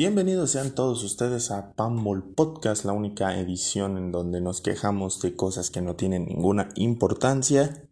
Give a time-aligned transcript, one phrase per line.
[0.00, 5.36] Bienvenidos sean todos ustedes a Pambol Podcast, la única edición en donde nos quejamos de
[5.36, 7.86] cosas que no tienen ninguna importancia.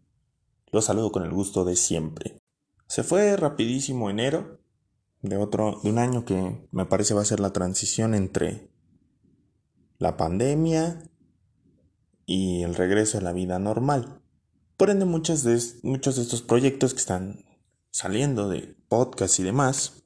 [0.71, 2.41] Los saludo con el gusto de siempre.
[2.87, 4.59] Se fue rapidísimo enero
[5.21, 8.71] de otro de un año que me parece va a ser la transición entre
[9.99, 11.03] la pandemia
[12.25, 14.19] y el regreso a la vida normal.
[14.77, 17.45] Por ende, muchos de, estos proyectos que están
[17.91, 19.98] saliendo de podcast y demás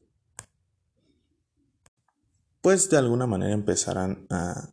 [2.64, 4.70] pues de alguna manera empezarán a,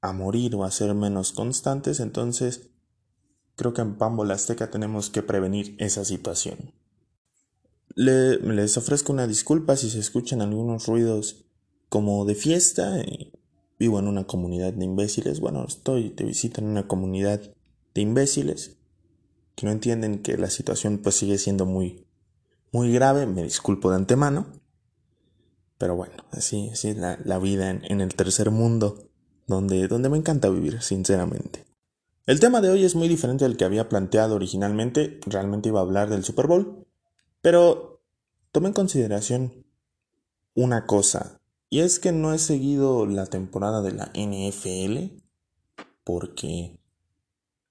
[0.00, 2.70] a morir o a ser menos constantes, entonces
[3.54, 6.72] creo que en Pambo Azteca tenemos que prevenir esa situación.
[7.94, 11.44] les ofrezco una disculpa si se escuchan algunos ruidos
[11.90, 13.04] como de fiesta.
[13.78, 15.38] Vivo en una comunidad de imbéciles.
[15.38, 17.42] Bueno, estoy de visita en una comunidad
[17.94, 18.78] de imbéciles
[19.54, 22.06] que no entienden que la situación pues sigue siendo muy
[22.70, 23.26] muy grave.
[23.26, 24.61] Me disculpo de antemano.
[25.82, 29.10] Pero bueno, así, es la, la vida en, el tercer mundo,
[29.48, 31.64] donde, donde me encanta vivir, sinceramente.
[32.24, 35.82] El tema de hoy es muy diferente al que había planteado originalmente, realmente iba a
[35.82, 36.86] hablar del Super Bowl,
[37.40, 38.00] pero
[38.52, 39.66] tomé en consideración
[40.54, 45.20] una cosa, y es que no he seguido la temporada de la NFL,
[46.04, 46.78] porque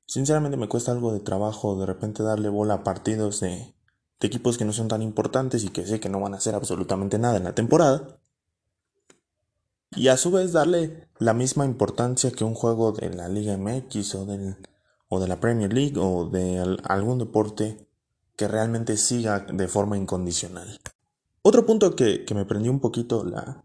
[0.05, 3.73] sinceramente me cuesta algo de trabajo de repente darle bola a partidos de,
[4.21, 6.53] de equipos que no son tan importantes y que sé que no van a hacer
[6.53, 8.19] absolutamente nada en la temporada.
[9.95, 14.15] Y a su vez darle la misma importancia que un juego de la Liga MX
[14.15, 14.55] o, del,
[15.09, 17.87] o de la Premier League o de algún deporte
[18.37, 20.79] que realmente siga de forma incondicional.
[21.41, 23.63] Otro punto que, me prendió un poquito la,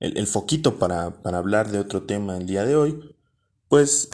[0.00, 3.16] el, foquito para, para, hablar de otro tema el día de hoy,
[3.68, 4.10] pues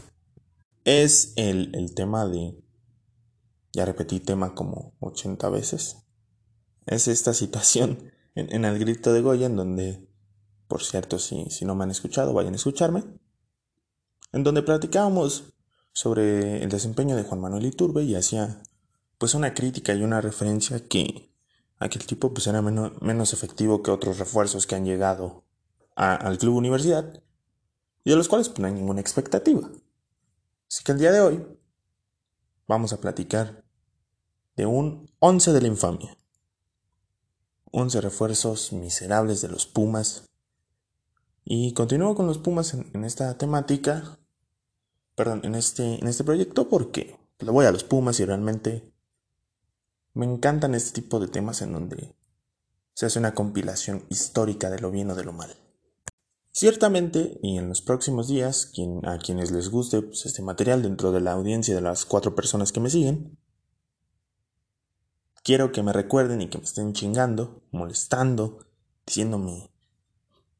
[0.84, 2.56] es el, el tema de
[3.72, 5.98] ya repetí tema como 80 veces.
[6.86, 10.08] Es esta situación en, el grito de Goya, en donde,
[10.68, 13.04] por cierto, si, si no me han escuchado, vayan a escucharme,
[14.32, 15.52] en donde platicábamos
[15.92, 18.62] sobre el desempeño de Juan Manuel Iturbe y hacía
[19.18, 21.30] pues una crítica y una referencia que
[21.78, 25.44] aquel tipo pues era menos, efectivo que otros refuerzos que han llegado
[25.96, 27.22] al club universidad
[28.04, 29.68] y de los cuales pues, no hay ninguna expectativa.
[30.68, 31.46] Así que el día de hoy
[32.66, 33.59] vamos a platicar
[34.56, 36.16] de un 11 de la infamia.
[37.72, 40.28] 11 refuerzos miserables de los Pumas.
[41.44, 44.18] Y continúo con los Pumas en, esta temática,
[45.14, 48.92] perdón, en este, en este proyecto porque le voy a los Pumas y realmente
[50.14, 52.14] me encantan este tipo de temas en donde
[52.94, 55.56] se hace una compilación histórica de lo bien o de lo mal.
[56.52, 58.72] Ciertamente, y en los próximos días,
[59.04, 62.72] a quienes les guste pues, este material dentro de la audiencia de las cuatro personas
[62.72, 63.38] que me siguen,
[65.42, 68.66] quiero que me recuerden y que me estén chingando, molestando,
[69.06, 69.70] diciéndome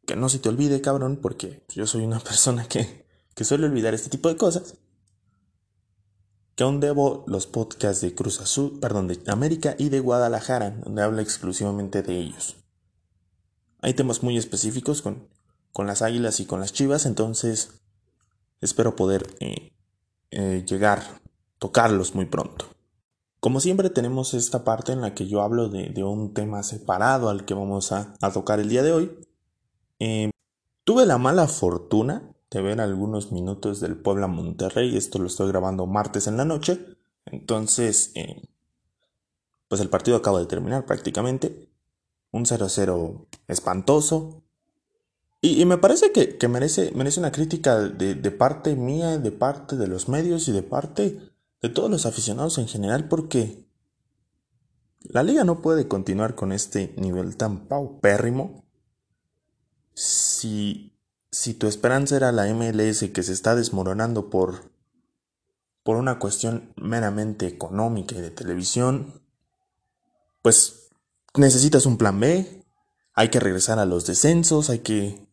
[0.07, 3.95] que no se te olvide, cabrón, porque yo soy una persona que, que suele olvidar
[3.95, 4.77] este tipo de cosas.
[6.57, 11.03] Que aún debo los podcasts de Cruz Azul, perdón, de América y de Guadalajara, donde
[11.03, 12.57] hablo exclusivamente de ellos.
[13.81, 15.29] Hay temas muy específicos con
[15.73, 17.81] con las águilas y con las chivas, entonces
[18.61, 19.73] espero poder eh,
[20.31, 21.21] eh, llegar,
[21.59, 22.67] tocarlos muy pronto.
[23.41, 27.47] Como siempre tenemos esta parte en la que yo hablo de, un tema separado al
[27.47, 29.11] que vamos a, tocar el día de hoy.
[29.99, 30.31] Eh,
[30.85, 35.87] tuve la mala fortuna de ver algunos minutos del Puebla Monterrey, esto lo estoy grabando
[35.87, 36.85] martes en la noche,
[37.27, 38.13] entonces
[39.69, 41.69] pues el partido acaba de terminar prácticamente,
[42.33, 44.43] un 0-0 espantoso,
[45.43, 50.49] y, me parece que, merece una crítica de, parte mía, de parte de los medios
[50.49, 51.30] y de parte
[51.63, 53.67] de todos los aficionados en general, porque
[55.03, 58.65] la liga no puede continuar con este nivel tan paupérrimo
[59.95, 60.99] si,
[61.31, 64.71] si tu esperanza era la MLS que se está desmoronando por,
[65.83, 69.23] por una cuestión meramente económica y de televisión,
[70.43, 70.91] pues
[71.37, 72.65] necesitas un plan B,
[73.15, 75.31] hay que regresar a los descensos, hay que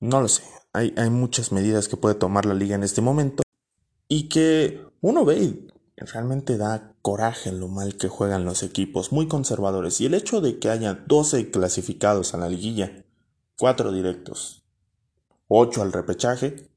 [0.00, 0.42] no lo sé.
[0.72, 3.42] Hay, hay muchas medidas que puede tomar la liga en este momento
[4.08, 9.28] y que uno ve y realmente da coraje lo mal que juegan los equipos, muy
[9.28, 10.00] conservadores.
[10.00, 13.04] Y el hecho de que haya 12 clasificados a la liguilla,
[13.58, 14.64] 4 directos,
[15.48, 16.70] 8 al repechaje,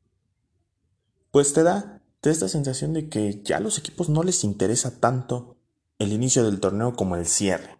[1.31, 5.57] pues te da, esta sensación de que ya a los equipos no les interesa tanto
[5.99, 7.77] el inicio del torneo como el cierre.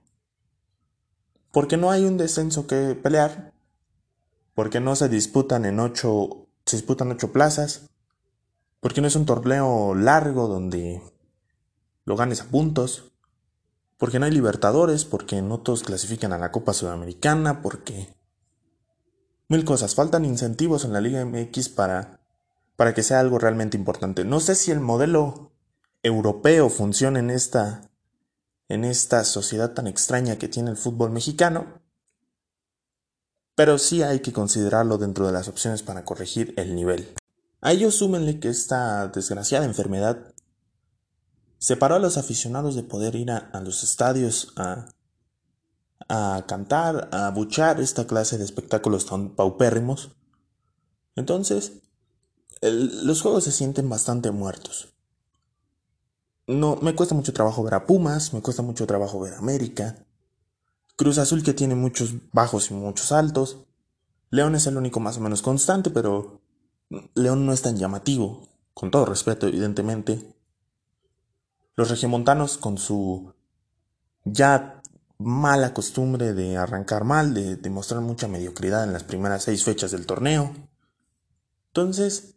[1.51, 3.53] Porque no hay un descenso que pelear,
[4.53, 7.89] porque no se disputan en ocho, se disputan ocho plazas,
[8.83, 11.01] porque no es un torneo largo donde
[12.03, 13.13] lo ganes a puntos,
[13.97, 18.13] porque no hay libertadores, porque no todos clasifican a la Copa Sudamericana, porque
[19.47, 19.95] mil cosas.
[19.95, 22.19] Faltan incentivos en la Liga MX para,
[22.75, 24.25] para que sea algo realmente importante.
[24.25, 25.53] No sé si el modelo
[26.03, 27.89] europeo funciona en esta,
[28.67, 31.81] en esta sociedad tan extraña que tiene el fútbol mexicano,
[33.55, 37.15] pero sí hay que considerarlo dentro de las opciones para corregir el nivel.
[37.65, 40.33] A ello súmenle que esta desgraciada enfermedad
[41.59, 44.89] separó a los aficionados de poder ir a, los estadios a,
[46.09, 50.11] a cantar, a buchar esta clase de espectáculos tan paupérrimos.
[51.15, 51.71] Entonces,
[52.61, 54.93] los juegos se sienten bastante muertos.
[56.47, 60.05] No, me cuesta mucho trabajo ver a Pumas, me cuesta mucho trabajo ver a América.
[60.97, 63.59] Cruz Azul que tiene muchos bajos y muchos altos.
[64.31, 66.42] León es el único más o menos constante, pero
[67.15, 70.35] León no es tan llamativo, con todo respeto, evidentemente.
[71.75, 73.33] Los regiomontanos con su
[74.25, 74.81] ya
[75.17, 80.05] mala costumbre de arrancar mal, de, demostrar mucha mediocridad en las primeras seis fechas del
[80.05, 80.53] torneo.
[81.67, 82.35] Entonces,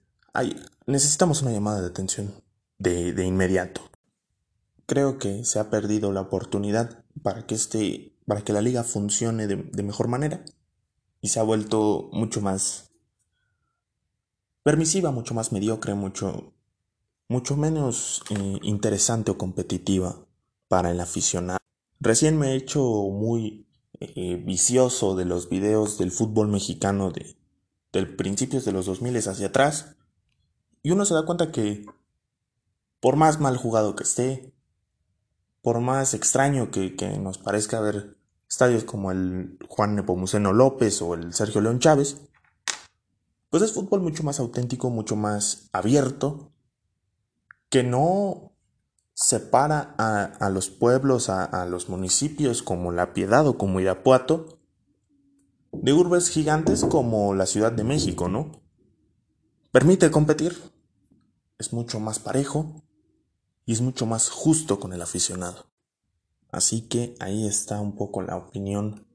[0.86, 2.32] necesitamos una llamada de atención
[2.78, 3.82] de, de inmediato.
[4.86, 9.46] Creo que se ha perdido la oportunidad para que, este, para que la liga funcione
[9.46, 10.44] de, de mejor manera
[11.20, 12.90] y se ha vuelto mucho más
[14.66, 16.52] permisiva, mucho más mediocre, mucho,
[17.28, 20.26] mucho menos eh, interesante o competitiva
[20.66, 21.60] para el aficionado.
[22.00, 23.68] Recién me he hecho muy
[24.00, 27.36] eh, vicioso de los videos del fútbol mexicano de,
[27.92, 29.94] del principios de los 2000 hacia atrás
[30.82, 31.86] y uno se da cuenta que
[32.98, 34.52] por más mal jugado que esté,
[35.62, 38.16] por más extraño que, nos parezca ver
[38.50, 42.20] estadios como el Juan Nepomuceno López o el Sergio León Chávez,
[43.50, 46.52] pues es fútbol mucho más auténtico, mucho más abierto,
[47.68, 48.52] que no
[49.14, 54.58] separa a, los pueblos, a, a, los municipios como La Piedad o como Irapuato,
[55.72, 58.62] de urbes gigantes como la Ciudad de México, ¿no?
[59.72, 60.56] Permite competir,
[61.58, 62.82] es mucho más parejo,
[63.66, 65.66] y es mucho más justo con el aficionado.
[66.50, 69.06] Así que ahí está un poco la opinión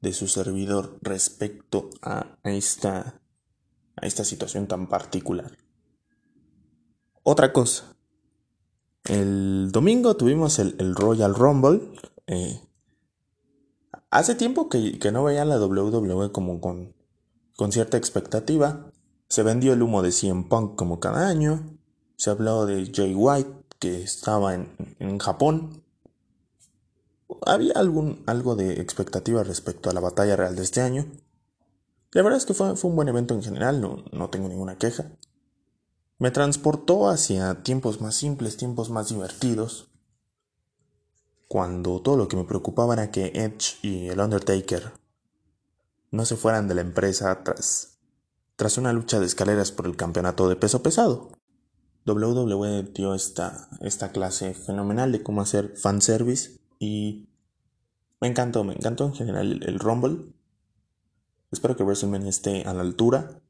[0.00, 3.19] de su servidor respecto a esta,
[4.00, 5.56] a esta situación tan particular.
[7.22, 7.96] Otra cosa.
[9.04, 11.80] El domingo tuvimos el, Royal Rumble.
[12.26, 12.60] Eh,
[14.10, 16.94] hace tiempo que, no veía la WWE como con,
[17.56, 18.90] con cierta expectativa.
[19.28, 21.78] Se vendió el humo de CM Punk como cada año.
[22.16, 25.82] Se habló de Jay White que estaba en, Japón.
[27.46, 31.06] Había algún, algo de expectativa respecto a la batalla real de este año.
[32.12, 35.12] La verdad es que fue, un buen evento en general, no, tengo ninguna queja.
[36.18, 39.88] Me transportó hacia tiempos más simples, tiempos más divertidos,
[41.48, 44.92] cuando todo lo que me preocupaba era que Edge y el Undertaker
[46.10, 47.98] no se fueran de la empresa tras,
[48.56, 51.30] tras una lucha de escaleras por el campeonato de peso pesado.
[52.06, 57.28] WWE dio esta, esta clase fenomenal de cómo hacer fanservice y
[58.20, 60.32] me encantó, me encantó en general el, Rumble.
[61.50, 63.40] Espero que WrestleMania esté a la altura.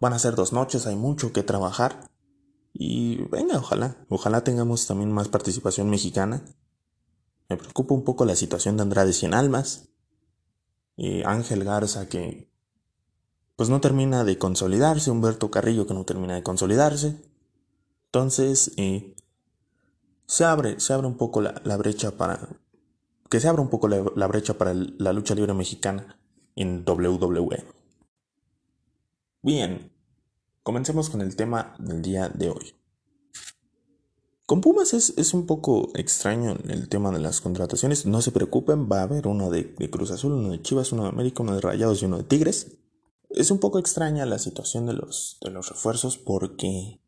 [0.00, 2.10] Van a ser dos noches, hay mucho que trabajar.
[2.72, 6.44] Y venga, ojalá, ojalá tengamos también más participación mexicana.
[7.48, 9.88] Me preocupa un poco la situación de Andrade Cien Almas.
[10.96, 12.48] Y Ángel Garza que
[13.54, 17.20] pues no termina de consolidarse, Humberto Carrillo que no termina de consolidarse.
[18.06, 19.16] Entonces, eh,
[20.26, 22.48] se abre, se abre un poco la, brecha para.
[23.28, 26.18] Que se abra un poco la, brecha para la lucha libre mexicana
[26.60, 27.64] en WWE.
[29.42, 29.92] Bien,
[30.62, 32.74] comencemos con el tema del día de hoy.
[34.46, 38.06] Con Pumas es, un poco extraño el tema de las contrataciones.
[38.06, 41.02] No se preocupen, va a haber uno de, de, Cruz Azul, uno de Chivas, uno
[41.02, 42.78] de América, uno de Rayados y uno de Tigres.
[43.30, 46.98] Es un poco extraña la situación de los, de los refuerzos porque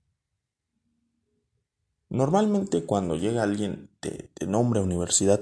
[2.10, 5.40] Normalmente cuando llega alguien de, nombre a universidad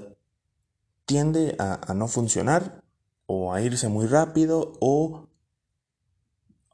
[1.07, 2.85] tiende a, no funcionar
[3.31, 5.29] o a irse muy rápido o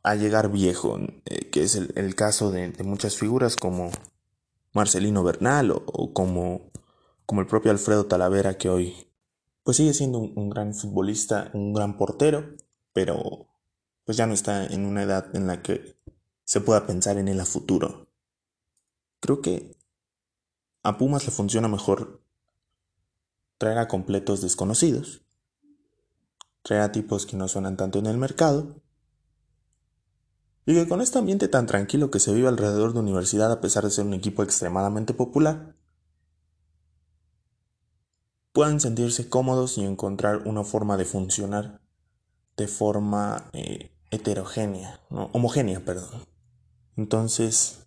[0.05, 3.91] a llegar viejo, eh, que es el, caso de, muchas figuras como
[4.73, 6.71] Marcelino Bernal o, como,
[7.27, 9.09] como, el propio Alfredo Talavera que hoy
[9.65, 12.55] pues sigue siendo un, un gran futbolista, un gran portero,
[12.93, 13.49] pero
[14.05, 15.97] pues ya no está en una edad en la que
[16.45, 18.07] se pueda pensar en él a futuro.
[19.19, 19.77] Creo que
[20.85, 22.23] a Pumas le funciona mejor
[23.59, 25.24] traer a completos desconocidos,
[26.65, 28.81] traer a tipos que no suenan tanto en el mercado,
[30.67, 33.85] y que con este ambiente tan tranquilo que se vive alrededor de universidad a pesar
[33.85, 35.77] de ser un equipo extremadamente popular,
[38.53, 41.83] puedan sentirse cómodos y encontrar una forma de funcionar
[42.57, 46.25] de forma eh, heterogénea, homogénea, perdón.
[46.97, 47.87] Entonces,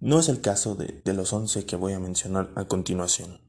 [0.00, 3.45] no es el caso de, de los 11 que voy a mencionar a continuación.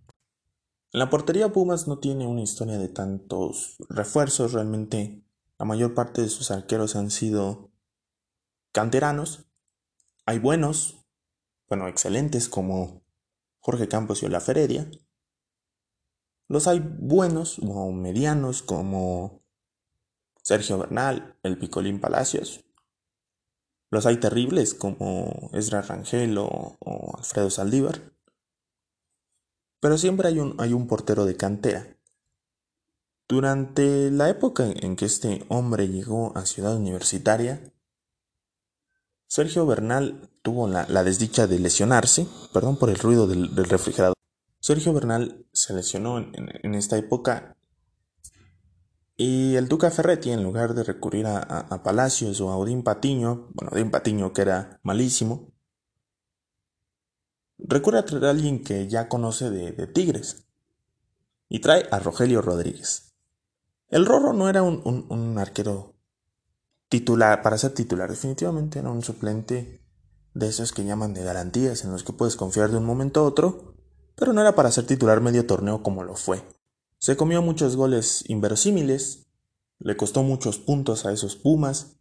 [0.92, 5.24] La portería Pumas no tiene una historia de tantos refuerzos, realmente
[5.60, 7.72] la mayor parte de sus arqueros han sido
[8.72, 9.46] canteranos.
[10.26, 11.06] Hay buenos,
[11.68, 13.04] bueno, excelentes como
[13.60, 14.90] Jorge Campos y Olaferedia.
[16.48, 19.44] Los hay buenos o medianos como
[20.42, 22.64] Sergio Bernal, el Picolín Palacios.
[23.90, 26.78] Los hay terribles como Ezra Rangel o,
[27.18, 28.14] Alfredo Saldívar.
[29.80, 31.98] Pero siempre hay un, hay un portero de cantera.
[33.28, 37.74] Durante la época en que este hombre llegó a Ciudad Universitaria,
[39.28, 44.16] Sergio Bernal tuvo la, desdicha de lesionarse, perdón por el ruido del, refrigerador.
[44.62, 47.58] Sergio Bernal se lesionó en, esta época
[49.18, 53.72] y el Duca Ferretti, en lugar de recurrir a, Palacios o a Odín Patiño, bueno,
[53.74, 55.52] Odín Patiño que era malísimo,
[57.60, 60.46] recurre a traer a alguien que ya conoce de, Tigres
[61.50, 63.16] y trae a Rogelio Rodríguez.
[63.90, 65.98] El Rorro no era un arquero
[66.90, 69.82] titular, para ser titular, definitivamente era un suplente
[70.34, 73.24] de esos que llaman de garantías, en los que puedes confiar de un momento a
[73.24, 73.76] otro,
[74.16, 76.44] pero no era para ser titular medio torneo como lo fue.
[77.00, 79.28] Se comió muchos goles inverosímiles,
[79.80, 81.98] le costó muchos puntos a esos Pumas,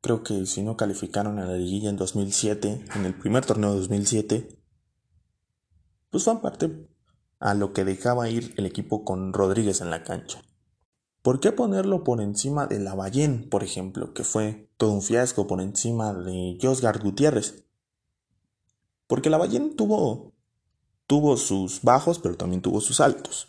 [0.00, 3.80] creo que si no calificaron a la liguilla en 2007, en el primer torneo de
[3.80, 4.59] 2007,
[6.10, 6.88] pues fue parte
[7.38, 10.42] a lo que dejaba ir el equipo con Rodríguez en la cancha.
[11.22, 15.60] ¿Por qué ponerlo por encima de Lavallén, por ejemplo, que fue todo un fiasco por
[15.60, 17.64] encima de Josgar Gutiérrez?
[19.06, 20.32] Porque Lavallén tuvo,
[21.06, 23.48] tuvo sus bajos, pero también tuvo sus altos.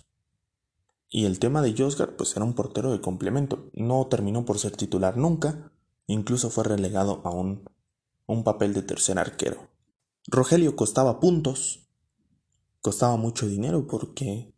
[1.09, 3.69] Y el tema de Josgar, pues era un portero de complemento.
[3.73, 5.71] No terminó por ser titular nunca,
[6.07, 7.69] incluso fue relegado a un,
[8.25, 9.69] un papel de tercer arquero.
[10.27, 11.80] Rogelio costaba puntos,
[12.81, 14.53] costaba mucho dinero porque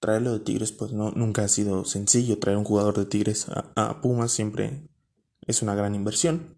[0.00, 2.38] traerlo de Tigres pues no, nunca ha sido sencillo.
[2.38, 4.88] Traer un jugador de Tigres a, Pumas siempre
[5.46, 6.56] es una gran inversión.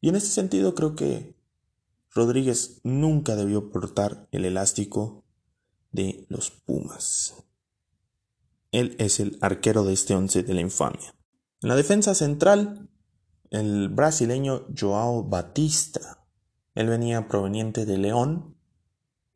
[0.00, 1.34] Y en este sentido creo que
[2.10, 5.24] Rodríguez nunca debió portar el elástico
[5.92, 7.34] de los Pumas.
[8.72, 11.14] Él es el arquero de este once de la infamia.
[11.62, 12.90] En la defensa central,
[13.50, 16.26] el brasileño Joao Batista.
[16.74, 18.55] Él venía proveniente de León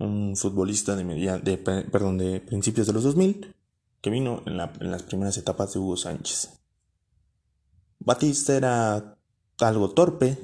[0.00, 3.54] un futbolista de, media, de, perdón, de principios de los 2000,
[4.00, 6.50] que vino en, las primeras etapas de Hugo Sánchez.
[7.98, 9.18] Batista era
[9.58, 10.38] algo torpe,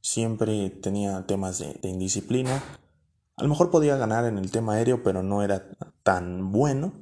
[0.00, 2.62] siempre tenía temas de, indisciplina.
[3.36, 5.70] A lo mejor podía ganar en el tema aéreo, pero no era
[6.02, 6.94] tan bueno.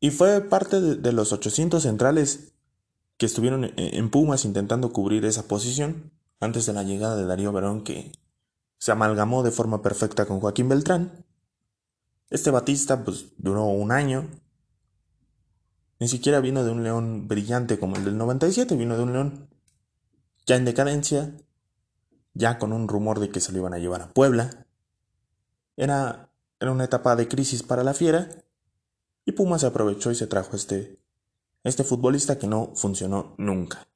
[0.00, 2.54] Y fue parte de, los 800 centrales
[3.18, 6.10] que estuvieron en Pumas intentando cubrir esa posición
[6.40, 8.12] antes de la llegada de Darío Verón, que
[8.84, 11.24] se amalgamó de forma perfecta con Joaquín Beltrán.
[12.28, 14.28] Este Batista pues duró un año.
[15.98, 19.48] Ni siquiera vino de un león brillante como el del 97, vino de un león
[20.44, 21.34] ya en decadencia,
[22.34, 24.66] ya con un rumor de que se lo iban a llevar a Puebla.
[25.78, 28.28] Era, era una etapa de crisis para la fiera
[29.24, 31.00] y Puma se aprovechó y se trajo este,
[31.62, 33.88] este futbolista que no funcionó nunca.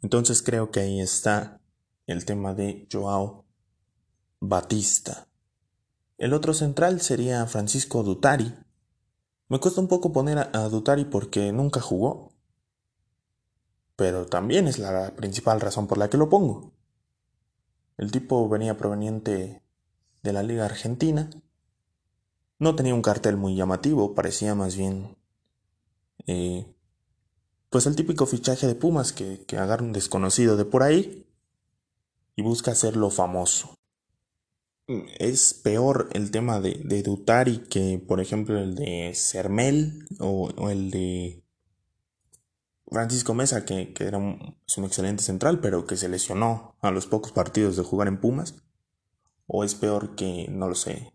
[0.00, 1.60] Entonces creo que ahí está
[2.06, 3.43] el tema de Joao
[4.48, 5.26] Batista.
[6.18, 8.54] El otro central sería Francisco Dutari.
[9.48, 12.32] Me cuesta un poco poner a, Dutari porque nunca jugó.
[13.96, 16.72] Pero también es la principal razón por la que lo pongo.
[17.96, 19.62] El tipo venía proveniente
[20.22, 21.30] de la Liga Argentina.
[22.58, 25.16] No tenía un cartel muy llamativo, parecía más bien...
[26.26, 26.66] Eh,
[27.70, 31.26] pues el típico fichaje de Pumas que, que agarra un desconocido de por ahí
[32.36, 33.74] y busca hacerlo famoso
[34.86, 40.90] es peor el tema de, de Dutari que, por ejemplo, el de Cermel o, el
[40.90, 41.42] de
[42.86, 47.06] Francisco Mesa, que, era un, es un excelente central, pero que se lesionó a los
[47.06, 48.56] pocos partidos de jugar en Pumas.
[49.46, 51.12] O es peor que, no lo sé,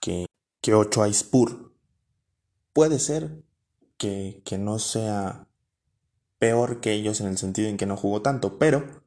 [0.00, 0.26] que,
[0.60, 1.74] que Ochoa Ispur.
[2.72, 3.42] Puede ser
[3.96, 5.48] que, que no sea
[6.38, 9.05] peor que ellos en el sentido en que no jugó tanto, pero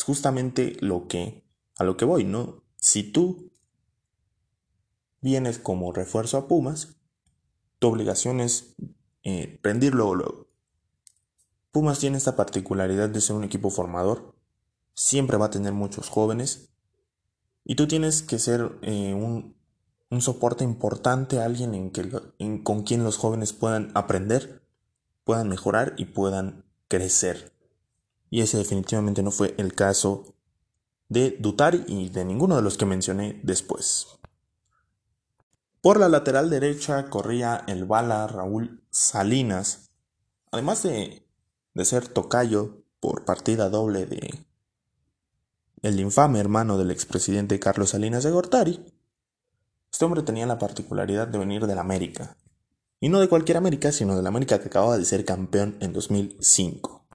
[0.00, 1.44] es justamente lo que,
[1.76, 2.64] a lo que voy, ¿no?
[2.76, 3.52] Si tú
[5.20, 6.96] vienes como refuerzo a Pumas,
[7.78, 8.74] tu obligación es
[9.24, 10.48] eh, rendirlo luego.
[11.70, 14.34] Pumas tiene esta particularidad de ser un equipo formador,
[14.94, 16.70] siempre va a tener muchos jóvenes,
[17.62, 19.54] y tú tienes que ser eh, un,
[20.08, 22.08] un soporte importante, alguien en que,
[22.62, 24.66] con quien los jóvenes puedan aprender,
[25.24, 27.52] puedan mejorar y puedan crecer.
[28.30, 30.34] Y ese definitivamente no fue el caso
[31.08, 34.06] de Dutari y de ninguno de los que mencioné después.
[35.82, 39.90] Por la lateral derecha corría el bala Raúl Salinas,
[40.52, 41.26] además de,
[41.74, 44.46] de ser tocayo por partida doble de
[45.82, 48.84] el infame hermano del expresidente Carlos Salinas de Gortari.
[49.90, 52.36] Este hombre tenía la particularidad de venir de la América,
[53.00, 55.94] y no de cualquier América, sino de la América que acababa de ser campeón en
[55.94, 57.06] 2005.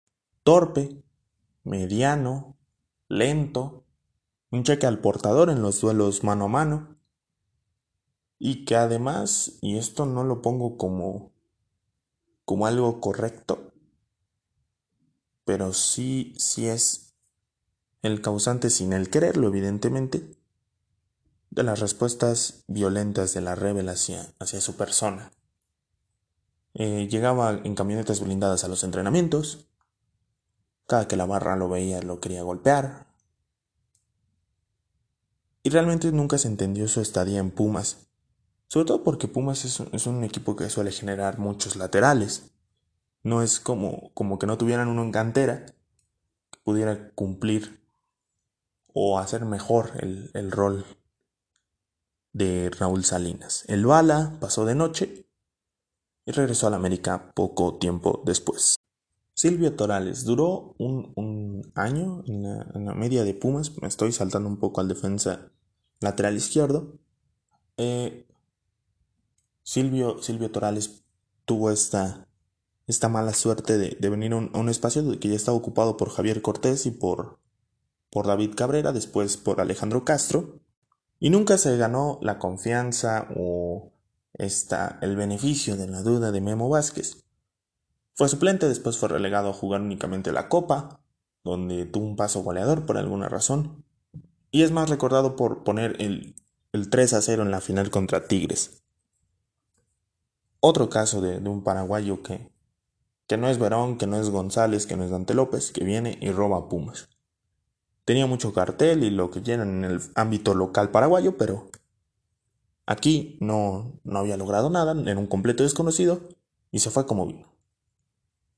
[0.44, 1.04] Torpe,
[1.66, 2.58] mediano,
[3.10, 3.84] lento,
[4.52, 6.96] un cheque al portador en los duelos mano a mano,
[8.40, 11.34] y que además, y esto no lo pongo como,
[12.46, 13.74] como algo correcto,
[15.44, 17.14] pero sí, sí es
[18.02, 20.38] el causante sin el quererlo, evidentemente,
[21.50, 25.32] de las respuestas violentas de la rebel hacia, su persona.
[26.74, 29.68] Eh, llegaba en camionetas blindadas a los entrenamientos.
[30.88, 33.08] Cada que la barra lo veía lo quería golpear.
[35.64, 38.08] Y realmente nunca se entendió su estadía en Pumas.
[38.68, 42.52] Sobre todo porque Pumas es un, equipo que suele generar muchos laterales.
[43.24, 47.84] No es como, como que no tuvieran uno en cantera que pudiera cumplir
[48.94, 50.86] o hacer mejor el, el rol
[52.34, 53.64] de Raúl Salinas.
[53.68, 55.26] El Bala pasó de noche
[56.26, 58.85] y regresó a la América poco tiempo después.
[59.36, 63.74] Silvio Torales duró un, año en la, media de Pumas.
[63.82, 65.52] Me estoy saltando un poco al defensa
[66.00, 66.98] lateral izquierdo.
[67.76, 68.26] Eh,
[69.62, 71.04] Silvio, Silvio Torales
[71.44, 72.30] tuvo esta,
[72.88, 76.86] esta mala suerte de, venir a un, espacio que ya estaba ocupado por Javier Cortés
[76.86, 77.40] y por,
[78.10, 80.62] por David Cabrera, después por Alejandro Castro.
[81.20, 83.92] Y nunca se ganó la confianza o
[84.34, 87.25] esta, el beneficio de la duda de Memo Vázquez.
[88.16, 91.02] Fue suplente, después fue relegado a jugar únicamente la Copa,
[91.44, 93.84] donde tuvo un paso goleador por alguna razón.
[94.52, 96.34] Y es más recordado por poner el,
[96.72, 98.84] el 3 a 0 en la final contra Tigres.
[100.62, 102.50] Otro caso de, un paraguayo que,
[103.28, 106.18] que no es Verón, que no es González, que no es Dante López, que viene
[106.22, 107.10] y roba a Pumas.
[108.06, 111.70] Tenía mucho cartel y lo que llenan en el ámbito local paraguayo, pero
[112.86, 116.22] aquí no, no había logrado nada, era un completo desconocido
[116.72, 117.55] y se fue como vino.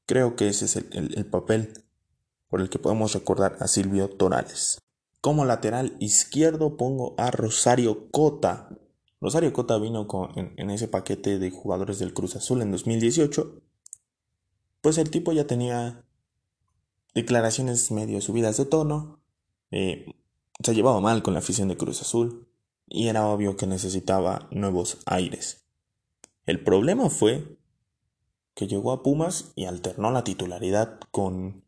[0.07, 1.83] Creo que ese es el, papel
[2.47, 4.81] por el que podemos recordar a Silvio Torales.
[5.21, 8.69] Como lateral izquierdo pongo a Rosario Cota.
[9.19, 13.61] Rosario Cota vino en, en, ese paquete de jugadores del Cruz Azul en 2018.
[14.81, 16.05] Pues el tipo ya tenía
[17.13, 19.19] declaraciones medio subidas de tono,
[19.71, 20.05] eh,
[20.63, 22.47] se llevaba mal con la afición de Cruz Azul
[22.87, 25.65] y era obvio que necesitaba nuevos aires.
[26.45, 27.56] El problema fue
[28.57, 31.63] que llegó a Pumas y alternó la titularidad con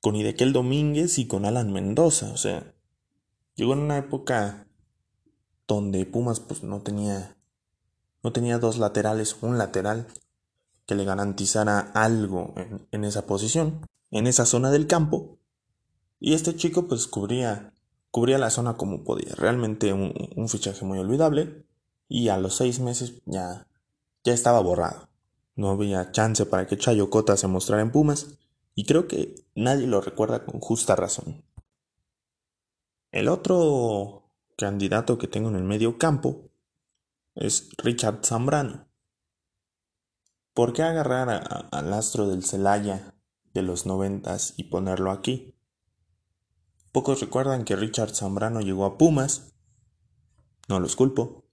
[0.00, 2.72] con Idequel Domínguez y con Alan Mendoza, o sea,
[3.54, 4.68] llegó en una época
[5.66, 7.36] donde Pumas pues no tenía
[8.22, 10.06] no tenía dos laterales, un lateral
[10.86, 15.40] que le garantizara algo en, en esa posición, en esa zona del campo,
[16.20, 17.72] y este chico pues cubría,
[18.10, 19.34] cubría la zona como podía.
[19.34, 21.64] Realmente un, fichaje muy olvidable.
[22.06, 23.66] Y a los seis meses ya,
[24.22, 25.08] ya estaba borrado.
[25.60, 28.38] No había chance para que Chayo Cota se mostrara en Pumas.
[28.74, 31.44] Y creo que nadie lo recuerda con justa razón.
[33.12, 36.48] El otro candidato que tengo en el medio campo
[37.34, 38.88] es Richard Zambrano.
[40.54, 43.14] ¿Por qué agarrar al astro del Celaya
[43.52, 45.54] de los noventas y ponerlo aquí?
[46.90, 49.52] Pocos recuerdan que Richard Zambrano llegó a Pumas.
[50.68, 51.44] No los culpo.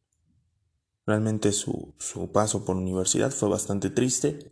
[1.07, 1.93] Realmente su,
[2.33, 4.51] paso por universidad fue bastante triste.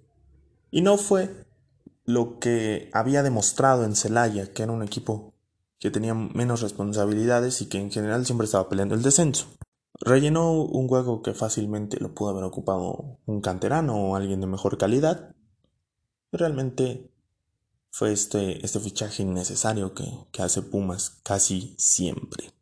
[0.72, 1.46] Y no fue
[2.06, 5.34] lo que había demostrado en Celaya, que era un equipo
[5.80, 9.48] que tenía menos responsabilidades y que en general siempre estaba peleando el descenso.
[10.00, 14.78] Rellenó un juego que fácilmente lo pudo haber ocupado un canterano o alguien de mejor
[14.78, 15.36] calidad.
[16.32, 17.12] Realmente
[17.92, 22.54] fue este, este fichaje innecesario que, que hace Pumas casi siempre.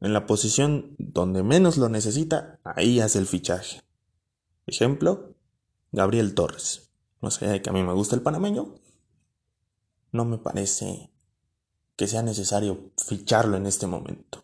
[0.00, 3.82] En la posición donde menos lo necesita, ahí hace el fichaje.
[4.66, 5.34] Ejemplo,
[5.92, 6.90] Gabriel Torres.
[7.20, 8.74] No sé de que a mí me gusta el panameño,
[10.12, 11.10] no me parece
[11.96, 14.42] que sea necesario ficharlo en este momento.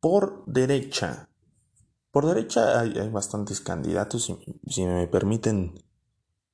[0.00, 1.28] Por derecha.
[2.10, 4.32] Por derecha hay, bastantes candidatos,
[4.66, 5.84] si me permiten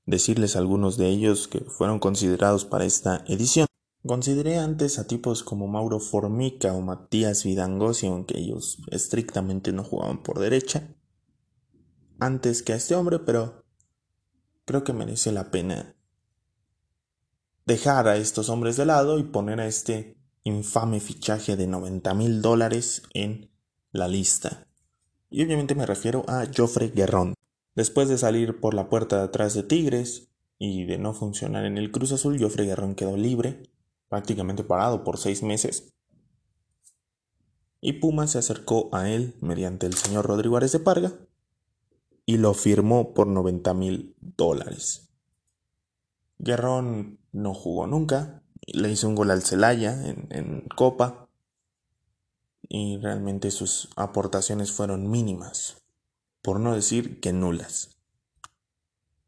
[0.07, 3.67] decirles algunos de ellos que fueron considerados para esta edición.
[4.07, 10.23] Consideré antes a tipos como Mauro Formica o Matías Vidangosi, aunque ellos estrictamente no jugaban
[10.23, 10.97] por derecha,
[12.19, 13.67] antes que a este hombre, pero
[14.65, 15.97] creo que merece la pena
[17.67, 22.41] dejar a estos hombres de lado y poner a este infame fichaje de 90 mil
[22.41, 23.51] dólares en
[23.93, 24.67] la lista.
[25.29, 27.35] Y obviamente me refiero a Joffrey Guerrón.
[27.75, 31.77] Después de salir por la puerta de atrás de Tigres y de no funcionar en
[31.77, 33.70] el Cruz Azul, Joffrey Guerrón quedó libre
[34.11, 35.95] prácticamente parado por seis meses.
[37.81, 41.15] Y Puma se acercó a él mediante el señor Rodrigo Ares de Parga
[42.27, 45.09] y lo firmó por 90 mil dólares.
[46.39, 51.29] Guerrón no jugó nunca, le hizo un gol al Celaya en, en Copa
[52.69, 55.83] y realmente sus aportaciones fueron mínimas,
[56.43, 57.97] por no decir que nulas.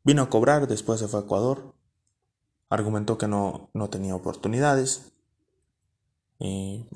[0.04, 1.74] Vino a cobrar, después se fue a Ecuador,
[2.72, 5.12] argumentó que no, no tenía oportunidades.
[6.38, 6.86] Y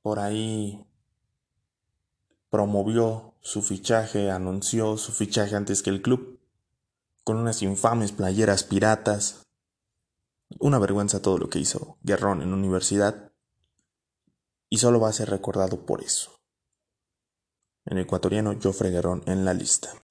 [0.00, 0.86] por ahí
[2.48, 6.38] promovió su fichaje, anunció su fichaje antes que el club,
[7.24, 9.42] con unas infames playeras piratas.
[10.60, 13.32] Una vergüenza todo lo que hizo Guerrón en universidad.
[14.68, 16.38] Y solo va a ser recordado por eso.
[17.84, 20.05] El ecuatoriano Joffre Guerrón en la lista.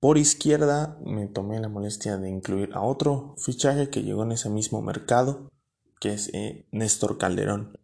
[0.00, 4.48] Por izquierda me tomé la molestia de incluir a otro fichaje que llegó en ese
[4.48, 5.50] mismo mercado,
[6.00, 7.78] que es eh, Néstor Calderón.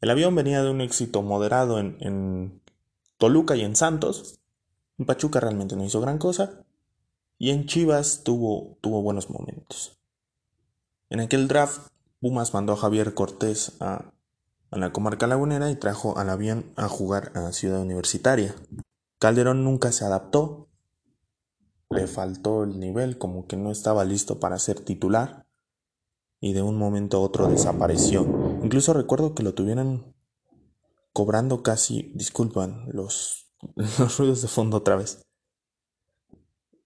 [0.00, 2.62] El avión venía de un éxito moderado en,
[3.18, 4.40] Toluca y en Santos.
[4.96, 6.64] En Pachuca realmente no hizo gran cosa.
[7.36, 10.00] Y en Chivas tuvo, tuvo buenos momentos.
[11.10, 11.88] En aquel draft,
[12.20, 14.12] Pumas mandó a Javier Cortés a,
[14.70, 18.54] a la comarca lagunera y trajo al avión a jugar a Ciudad Universitaria.
[19.18, 20.67] Calderón nunca se adaptó
[21.90, 25.46] le faltó el nivel, como que no estaba listo para ser titular
[26.40, 28.22] y de un momento a otro desapareció.
[28.62, 30.14] Incluso recuerdo que lo tuvieron
[31.12, 35.26] cobrando casi, disculpan, los, los ruidos de fondo otra vez.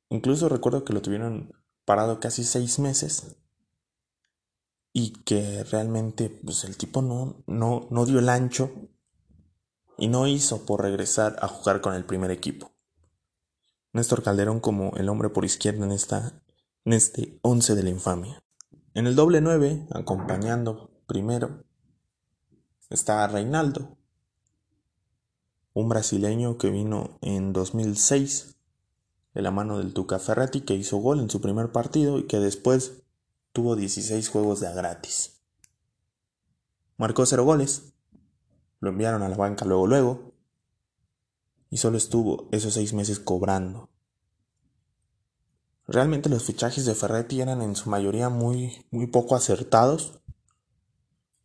[0.09, 1.53] Incluso recuerdo que lo tuvieron
[1.85, 3.37] parado casi seis meses
[4.93, 8.71] y que realmente pues el tipo no, no, no dio el ancho
[9.99, 12.72] y no hizo por regresar a jugar con el primer equipo.
[13.93, 16.43] Néstor Calderón como el hombre por izquierda en, esta,
[16.85, 18.43] en este once de la infamia.
[18.95, 21.65] En el doble nueve, acompañando primero,
[22.89, 23.99] está Reinaldo,
[25.75, 28.57] un brasileño que vino en 2006
[29.35, 32.39] de la mano del Tuca Ferretti, que hizo gol en su primer partido y que
[32.39, 33.03] después
[33.53, 35.43] tuvo 16 juegos de a gratis.
[36.97, 37.93] Marcó cero goles,
[38.81, 40.32] lo enviaron a la banca luego luego,
[41.73, 43.89] y solo estuvo esos seis meses cobrando.
[45.87, 50.21] Realmente los fichajes de Ferretti eran en su mayoría muy, muy poco acertados.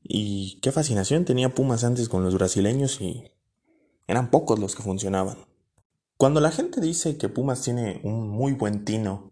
[0.03, 3.31] Y qué fascinación tenía Pumas antes con los brasileños y
[4.05, 5.37] eran pocos los que funcionaban.
[6.17, 9.31] Cuando la gente dice que Pumas tiene un muy buen tino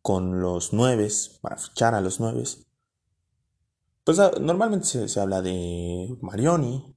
[0.00, 2.66] con los nueves, para fichar a los nueves,
[4.02, 6.93] pues ah, normalmente se, se habla de Marioni,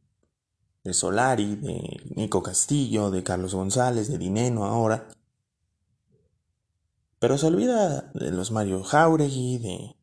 [0.88, 5.10] de Solari, de Nico Castillo, de Carlos González, de Dineno ahora.
[7.20, 9.96] Pero se olvida de los Mario Jauregui, de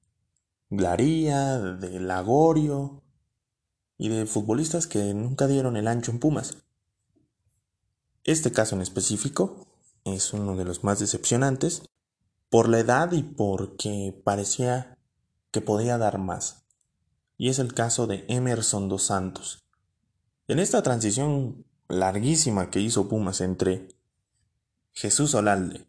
[0.68, 3.02] Glaría, de Lagorio
[3.96, 6.58] y de futbolistas que nunca dieron el ancho en Pumas.
[8.24, 9.66] Este caso en específico
[10.04, 11.82] es uno de los más decepcionantes
[12.50, 14.98] por la edad y porque parecía
[15.50, 16.66] que podía dar más.
[17.38, 19.63] Y es el caso de Emerson dos Santos,
[20.48, 23.88] en esta transición larguísima que hizo Pumas entre
[24.92, 25.86] Jesús Olalde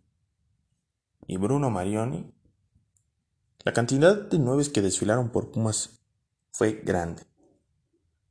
[1.27, 2.31] y Bruno Marioni,
[3.63, 5.99] la cantidad de nueves que desfilaron por Pumas
[6.51, 7.23] fue grande.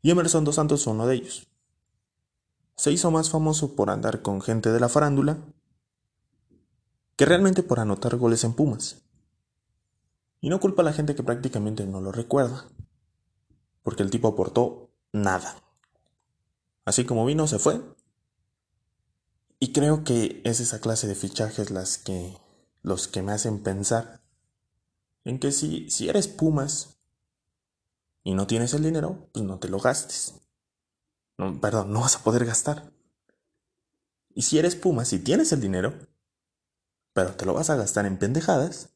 [0.01, 1.47] Y Emerson Dos Santos fue uno de ellos.
[2.77, 5.39] Se hizo más famoso por andar con gente de la farándula
[7.17, 9.03] que realmente por anotar goles en Pumas.
[10.41, 12.67] Y no culpa a la gente que prácticamente no lo recuerda,
[13.83, 15.64] porque el tipo aportó nada.
[16.85, 17.81] Así como vino, se fue.
[19.59, 22.37] Y creo que es esa clase de fichajes las que
[22.83, 24.23] los que me hacen pensar
[25.25, 26.99] en que si, si eres Pumas
[28.23, 30.35] y no tienes el dinero, pues no te lo gastes.
[31.39, 32.93] No, perdón, no vas a poder gastar.
[34.35, 35.95] Y si eres Pumas y tienes el dinero,
[37.13, 38.91] pero te lo vas a gastar en pendejadas,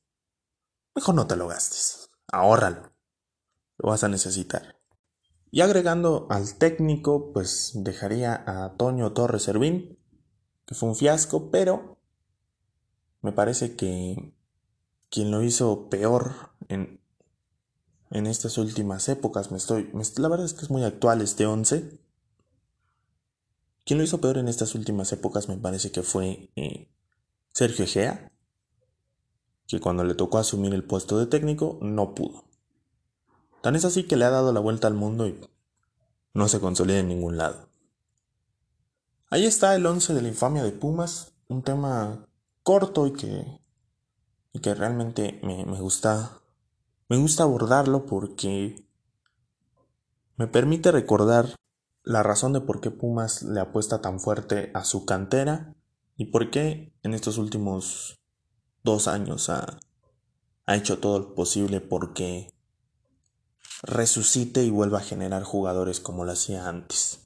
[0.95, 2.11] mejor no te lo gastes.
[2.31, 2.93] Ahórralo.
[3.79, 4.78] Lo vas a necesitar.
[5.51, 9.99] Y agregando al técnico, pues dejaría a Toño Torres Servín,
[10.67, 11.99] que fue un fiasco, pero
[13.23, 14.33] me parece que
[15.11, 17.01] quien lo hizo peor en,
[18.11, 19.51] en estas últimas épocas.
[19.51, 21.99] Me estoy, la verdad es que es muy actual este 11.
[23.85, 26.89] Quien lo hizo peor en estas últimas épocas me parece que fue eh,
[27.53, 28.31] Sergio Egea,
[29.67, 32.48] que cuando le tocó asumir el puesto de técnico no pudo.
[33.63, 35.39] Tan es así que le ha dado la vuelta al mundo y
[36.35, 37.69] no se consolida en ningún lado.
[39.31, 42.27] Ahí está el 11 de la infamia de Pumas, un tema
[42.63, 43.61] corto y que,
[44.53, 46.39] y que realmente me, me gusta
[47.11, 48.87] me gusta abordarlo porque
[50.37, 51.57] me permite recordar
[52.03, 55.75] la razón de por qué Pumas le apuesta tan fuerte a su cantera
[56.19, 58.21] y por qué en estos últimos
[58.85, 59.79] dos años ha,
[60.67, 62.53] ha hecho todo lo posible porque
[63.83, 67.21] resucite y vuelva a generar jugadores como lo hacía antes.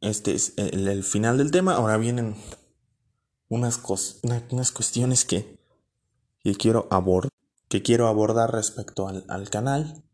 [0.00, 1.74] Este es el, final del tema.
[1.74, 2.36] Ahora vienen
[3.48, 3.80] unas,
[4.50, 5.58] unas cuestiones que,
[6.42, 10.04] que quiero abordar respecto al, canal.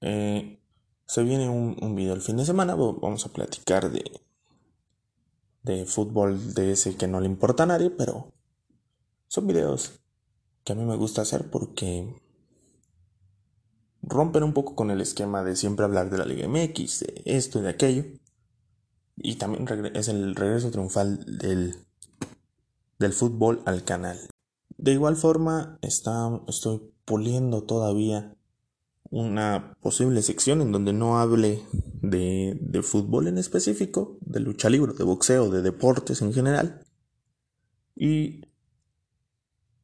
[0.00, 0.60] Eh,
[1.06, 4.02] se viene un, un, video el fin de semana, vamos a platicar de,
[5.62, 8.32] de fútbol de ese que no le importa a nadie, pero
[9.28, 10.00] son videos
[10.64, 12.20] que a mí me gusta hacer porque
[14.02, 17.58] rompen un poco con el esquema de siempre hablar de la Liga MX, de esto
[17.58, 18.04] y de aquello.
[19.16, 21.76] Y también es el regreso triunfal del,
[22.98, 24.18] del fútbol al canal.
[24.76, 28.36] De igual forma, estoy puliendo todavía
[29.10, 31.62] una posible sección en donde no hable
[32.00, 36.82] de, fútbol en específico, de lucha libre, de boxeo, de deportes en general.
[37.94, 38.46] Y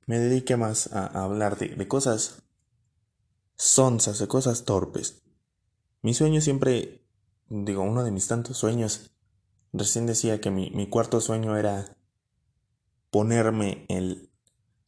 [0.07, 2.43] me dedique más a, hablar de, cosas
[3.59, 5.21] sonzas, de cosas torpes.
[6.01, 7.05] Mi sueño siempre,
[7.49, 9.11] digo, uno de mis tantos sueños,
[9.73, 11.97] recién decía que mi, cuarto sueño era
[13.11, 14.31] ponerme el,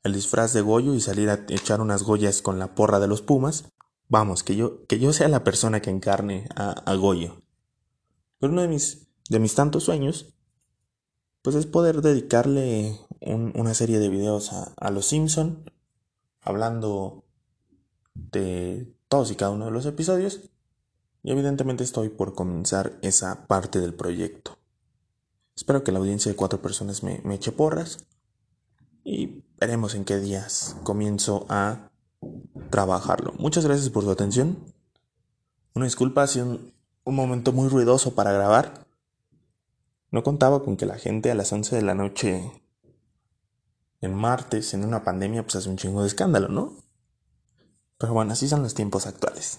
[0.04, 3.22] el disfraz de Goyo y salir a echar unas goyas con la porra de los
[3.22, 3.64] Pumas.
[4.08, 7.42] Vamos, que yo, que yo sea la persona que encarne a, Goyo.
[8.38, 10.34] Pero uno de mis, de mis tantos sueños,
[11.42, 15.70] pues es poder dedicarle una serie de videos a, a los Simpson,
[16.40, 17.24] hablando
[18.14, 20.40] de todos y cada uno de los episodios.
[21.22, 24.58] Y evidentemente estoy por comenzar esa parte del proyecto.
[25.54, 28.06] Espero que la audiencia de cuatro personas me, me eche porras.
[29.04, 31.90] Y veremos en qué días comienzo a
[32.70, 33.34] trabajarlo.
[33.38, 34.58] Muchas gracias por su atención.
[35.74, 36.72] Una disculpa, ha sido un,
[37.04, 38.86] un momento muy ruidoso para grabar.
[40.10, 42.52] No contaba con que la gente a las 11 de la noche
[44.00, 46.76] en martes, en una pandemia, pues hace un chingo de escándalo, ¿no?
[48.00, 49.58] Pero bueno, así son los tiempos actuales.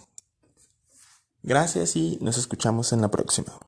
[1.44, 3.54] Gracias y nos escuchamos en la próxima.